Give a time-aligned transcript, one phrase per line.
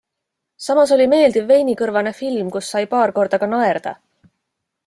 [0.67, 3.99] Samas oli meeldiv veinikõrvane film, kus sai paar korda ka naerda.